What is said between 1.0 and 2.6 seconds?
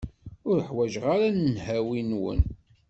ara nnhawi-nwen.